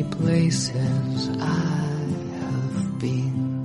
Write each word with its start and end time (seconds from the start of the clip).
Many 0.00 0.16
places 0.16 1.28
I 1.38 2.00
have 2.40 2.98
been. 2.98 3.64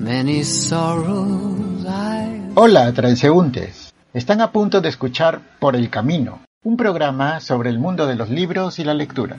Many 0.00 0.42
sorrows 0.42 1.86
I 1.86 2.50
Hola, 2.56 2.92
transeúntes. 2.92 3.94
Están 4.12 4.40
a 4.40 4.50
punto 4.50 4.80
de 4.80 4.88
escuchar 4.88 5.40
Por 5.60 5.76
el 5.76 5.90
Camino, 5.90 6.40
un 6.64 6.76
programa 6.76 7.38
sobre 7.38 7.70
el 7.70 7.78
mundo 7.78 8.08
de 8.08 8.16
los 8.16 8.30
libros 8.30 8.80
y 8.80 8.84
la 8.84 8.94
lectura. 8.94 9.36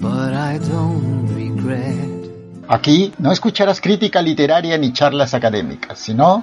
but 0.00 0.32
I 0.34 0.58
don't 0.58 1.30
regret. 1.36 2.66
Aquí 2.66 3.12
no 3.18 3.30
escucharás 3.30 3.80
crítica 3.80 4.20
literaria 4.22 4.76
ni 4.76 4.92
charlas 4.92 5.34
académicas, 5.34 6.00
sino 6.00 6.42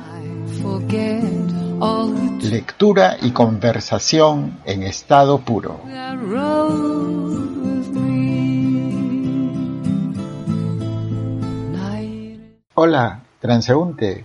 lectura 2.41 3.17
y 3.21 3.31
conversación 3.31 4.59
en 4.63 4.83
estado 4.83 5.39
puro. 5.39 5.81
Hola, 12.73 13.23
transeúnte. 13.41 14.23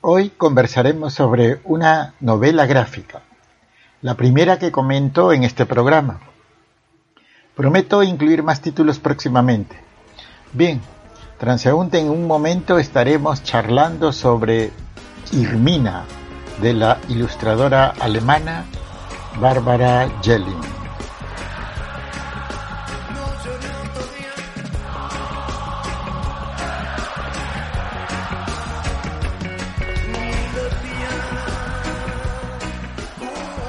Hoy 0.00 0.30
conversaremos 0.30 1.12
sobre 1.12 1.58
una 1.64 2.14
novela 2.20 2.66
gráfica, 2.66 3.22
la 4.00 4.14
primera 4.14 4.60
que 4.60 4.70
comento 4.70 5.32
en 5.32 5.42
este 5.42 5.66
programa. 5.66 6.20
Prometo 7.56 8.04
incluir 8.04 8.44
más 8.44 8.60
títulos 8.60 9.00
próximamente. 9.00 9.76
Bien, 10.52 10.80
transeúnte, 11.36 11.98
en 11.98 12.10
un 12.10 12.28
momento 12.28 12.78
estaremos 12.78 13.42
charlando 13.42 14.12
sobre 14.12 14.70
Irmina, 15.32 16.04
de 16.62 16.74
la 16.74 16.98
ilustradora 17.08 17.92
alemana 17.98 18.66
Bárbara 19.40 20.08
Jelling. 20.22 20.83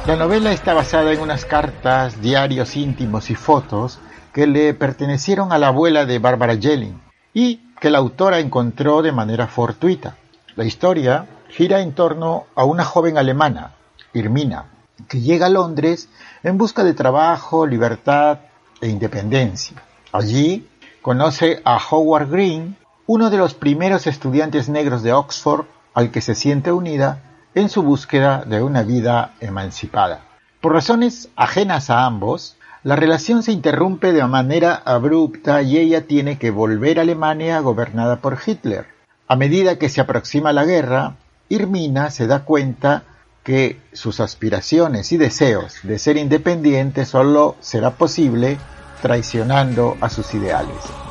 La 0.07 0.15
novela 0.15 0.51
está 0.51 0.75
basada 0.75 1.11
en 1.13 1.19
unas 1.19 1.45
cartas, 1.45 2.21
diarios 2.21 2.75
íntimos 2.75 3.31
y 3.31 3.35
fotos 3.35 3.97
que 4.33 4.45
le 4.45 4.75
pertenecieron 4.75 5.51
a 5.51 5.57
la 5.57 5.69
abuela 5.69 6.05
de 6.05 6.19
Barbara 6.19 6.55
Jelling 6.55 7.01
y 7.33 7.73
que 7.81 7.89
la 7.89 7.97
autora 7.97 8.37
encontró 8.37 9.01
de 9.01 9.11
manera 9.11 9.47
fortuita. 9.47 10.15
La 10.55 10.63
historia 10.63 11.25
gira 11.49 11.81
en 11.81 11.93
torno 11.93 12.45
a 12.53 12.65
una 12.65 12.85
joven 12.85 13.17
alemana, 13.17 13.73
Irmina, 14.13 14.65
que 15.07 15.21
llega 15.21 15.47
a 15.47 15.49
Londres 15.49 16.07
en 16.43 16.59
busca 16.59 16.83
de 16.83 16.93
trabajo, 16.93 17.65
libertad 17.65 18.41
e 18.81 18.89
independencia. 18.89 19.81
Allí 20.11 20.69
conoce 21.01 21.63
a 21.65 21.79
Howard 21.89 22.29
Green, 22.29 22.77
uno 23.07 23.31
de 23.31 23.37
los 23.37 23.55
primeros 23.55 24.05
estudiantes 24.05 24.69
negros 24.69 25.01
de 25.01 25.13
Oxford 25.13 25.65
al 25.95 26.11
que 26.11 26.21
se 26.21 26.35
siente 26.35 26.71
unida 26.71 27.23
en 27.55 27.69
su 27.69 27.81
búsqueda 27.81 28.43
de 28.45 28.61
una 28.61 28.83
vida 28.83 29.33
emancipada. 29.39 30.21
Por 30.61 30.73
razones 30.73 31.29
ajenas 31.35 31.89
a 31.89 32.05
ambos, 32.05 32.57
la 32.83 32.95
relación 32.95 33.41
se 33.41 33.51
interrumpe 33.51 34.13
de 34.13 34.25
manera 34.27 34.81
abrupta 34.85 35.61
y 35.63 35.77
ella 35.77 36.05
tiene 36.05 36.37
que 36.37 36.51
volver 36.51 36.99
a 36.99 37.01
Alemania 37.01 37.59
gobernada 37.61 38.17
por 38.17 38.37
Hitler. 38.45 38.85
A 39.27 39.35
medida 39.35 39.79
que 39.79 39.89
se 39.89 40.01
aproxima 40.01 40.53
la 40.53 40.65
guerra, 40.65 41.15
Irmina 41.49 42.11
se 42.11 42.27
da 42.27 42.43
cuenta 42.43 43.03
que 43.43 43.79
sus 43.93 44.19
aspiraciones 44.19 45.11
y 45.11 45.17
deseos 45.17 45.79
de 45.83 45.97
ser 45.97 46.17
independiente 46.17 47.05
solo 47.05 47.55
será 47.59 47.91
posible 47.91 48.57
traicionando 49.01 49.97
a 50.01 50.09
sus 50.09 50.33
ideales. 50.33 51.04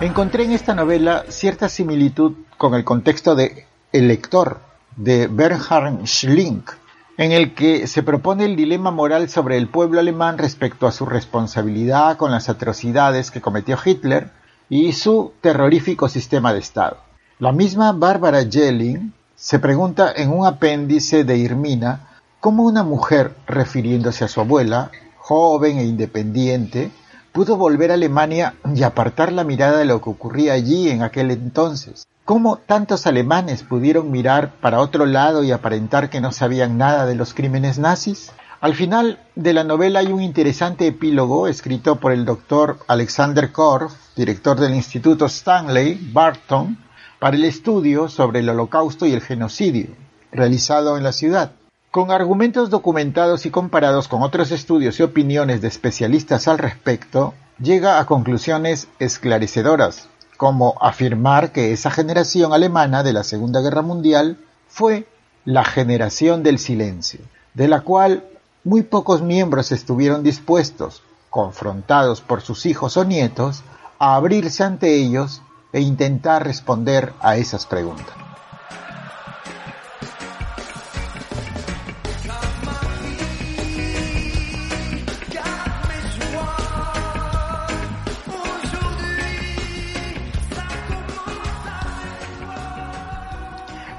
Encontré 0.00 0.44
en 0.44 0.52
esta 0.52 0.74
novela 0.74 1.26
cierta 1.28 1.68
similitud 1.68 2.32
con 2.56 2.72
el 2.72 2.84
contexto 2.84 3.34
de 3.34 3.66
El 3.92 4.08
lector 4.08 4.60
de 4.96 5.26
Bernhard 5.26 6.06
Schlink, 6.06 6.70
en 7.18 7.32
el 7.32 7.54
que 7.54 7.86
se 7.86 8.02
propone 8.02 8.46
el 8.46 8.56
dilema 8.56 8.90
moral 8.90 9.28
sobre 9.28 9.58
el 9.58 9.68
pueblo 9.68 10.00
alemán 10.00 10.38
respecto 10.38 10.86
a 10.86 10.92
su 10.92 11.04
responsabilidad 11.04 12.16
con 12.16 12.30
las 12.30 12.48
atrocidades 12.48 13.30
que 13.30 13.42
cometió 13.42 13.76
Hitler 13.84 14.30
y 14.70 14.94
su 14.94 15.34
terrorífico 15.42 16.08
sistema 16.08 16.54
de 16.54 16.60
Estado. 16.60 16.96
La 17.38 17.52
misma 17.52 17.92
Bárbara 17.92 18.42
Jelling 18.50 19.12
se 19.36 19.58
pregunta 19.58 20.10
en 20.16 20.32
un 20.32 20.46
apéndice 20.46 21.24
de 21.24 21.36
Irmina 21.36 22.08
cómo 22.40 22.62
una 22.62 22.84
mujer, 22.84 23.34
refiriéndose 23.46 24.24
a 24.24 24.28
su 24.28 24.40
abuela, 24.40 24.90
joven 25.18 25.76
e 25.76 25.84
independiente, 25.84 26.90
pudo 27.32 27.56
volver 27.56 27.90
a 27.90 27.94
Alemania 27.94 28.54
y 28.74 28.82
apartar 28.82 29.32
la 29.32 29.44
mirada 29.44 29.78
de 29.78 29.84
lo 29.84 30.00
que 30.00 30.10
ocurría 30.10 30.54
allí 30.54 30.88
en 30.90 31.02
aquel 31.02 31.30
entonces. 31.30 32.06
¿Cómo 32.24 32.58
tantos 32.58 33.06
alemanes 33.06 33.62
pudieron 33.62 34.10
mirar 34.10 34.52
para 34.60 34.80
otro 34.80 35.06
lado 35.06 35.42
y 35.42 35.50
aparentar 35.50 36.10
que 36.10 36.20
no 36.20 36.32
sabían 36.32 36.78
nada 36.78 37.06
de 37.06 37.14
los 37.14 37.34
crímenes 37.34 37.78
nazis? 37.78 38.32
Al 38.60 38.74
final 38.74 39.18
de 39.36 39.54
la 39.54 39.64
novela 39.64 40.00
hay 40.00 40.12
un 40.12 40.22
interesante 40.22 40.86
epílogo 40.86 41.48
escrito 41.48 41.96
por 41.96 42.12
el 42.12 42.24
doctor 42.24 42.78
Alexander 42.88 43.50
Korff, 43.50 43.94
director 44.16 44.60
del 44.60 44.74
Instituto 44.74 45.26
Stanley 45.26 45.98
Barton, 46.12 46.76
para 47.18 47.36
el 47.36 47.44
estudio 47.44 48.08
sobre 48.08 48.40
el 48.40 48.48
holocausto 48.50 49.06
y 49.06 49.12
el 49.12 49.22
genocidio, 49.22 49.88
realizado 50.30 50.96
en 50.98 51.04
la 51.04 51.12
ciudad. 51.12 51.52
Con 51.90 52.12
argumentos 52.12 52.70
documentados 52.70 53.46
y 53.46 53.50
comparados 53.50 54.06
con 54.06 54.22
otros 54.22 54.52
estudios 54.52 55.00
y 55.00 55.02
opiniones 55.02 55.60
de 55.60 55.66
especialistas 55.66 56.46
al 56.46 56.58
respecto, 56.58 57.34
llega 57.58 57.98
a 57.98 58.06
conclusiones 58.06 58.86
esclarecedoras, 59.00 60.08
como 60.36 60.76
afirmar 60.80 61.50
que 61.50 61.72
esa 61.72 61.90
generación 61.90 62.52
alemana 62.52 63.02
de 63.02 63.12
la 63.12 63.24
Segunda 63.24 63.60
Guerra 63.60 63.82
Mundial 63.82 64.38
fue 64.68 65.08
la 65.44 65.64
generación 65.64 66.44
del 66.44 66.60
silencio, 66.60 67.22
de 67.54 67.66
la 67.66 67.80
cual 67.80 68.22
muy 68.62 68.84
pocos 68.84 69.20
miembros 69.20 69.72
estuvieron 69.72 70.22
dispuestos, 70.22 71.02
confrontados 71.28 72.20
por 72.20 72.40
sus 72.40 72.66
hijos 72.66 72.96
o 72.96 73.04
nietos, 73.04 73.64
a 73.98 74.14
abrirse 74.14 74.62
ante 74.62 74.94
ellos 74.94 75.42
e 75.72 75.80
intentar 75.80 76.44
responder 76.44 77.14
a 77.20 77.36
esas 77.36 77.66
preguntas. 77.66 78.29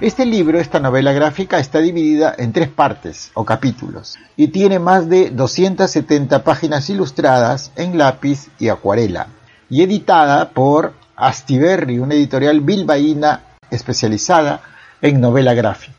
Este 0.01 0.25
libro, 0.25 0.59
esta 0.59 0.79
novela 0.79 1.13
gráfica, 1.13 1.59
está 1.59 1.78
dividida 1.78 2.34
en 2.35 2.53
tres 2.53 2.69
partes 2.69 3.29
o 3.35 3.45
capítulos 3.45 4.17
y 4.35 4.47
tiene 4.47 4.79
más 4.79 5.07
de 5.07 5.29
270 5.29 6.44
páginas 6.44 6.89
ilustradas 6.89 7.72
en 7.75 8.00
lápiz 8.00 8.50
y 8.57 8.69
acuarela 8.69 9.28
y 9.69 9.84
editada 9.84 10.50
por 10.50 10.94
Astiberri, 11.16 12.00
una 12.00 12.16
editorial 12.16 12.62
bilbaína 12.62 13.44
especializada 13.69 14.62
en 15.03 15.22
novela 15.22 15.53
gráfica. 15.53 15.94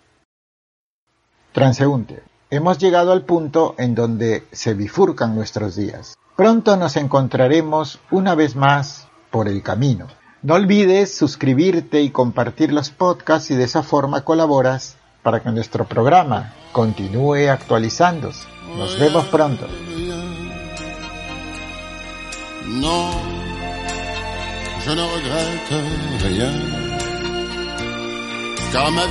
Transeúnte, 1.53 2.25
hemos 2.51 2.79
llegado 2.79 3.13
al 3.13 3.23
punto 3.23 3.77
en 3.79 3.95
donde 3.95 4.49
se 4.51 4.75
bifurcan 4.75 5.37
nuestros 5.37 5.77
días. 5.77 6.17
Pronto 6.35 6.77
nos 6.77 6.97
encontraremos 6.97 8.01
una 8.11 8.35
vez 8.35 8.57
más 8.57 9.07
por 9.31 9.47
el 9.47 9.63
camino. 9.63 10.09
No 10.43 10.55
olvides 10.55 11.17
suscribirte 11.17 12.03
y 12.03 12.11
compartir 12.11 12.73
los 12.73 12.91
podcasts 12.91 13.53
y 13.53 13.55
de 13.55 13.63
esa 13.63 13.85
forma 13.85 14.25
colaboras 14.25 14.97
para 15.23 15.41
que 15.41 15.51
nuestro 15.51 15.87
programa 15.87 16.53
continúe 16.73 17.49
actualizándose. 17.49 18.49
Nos 18.77 18.99
vemos 18.99 19.27
pronto. 19.27 19.69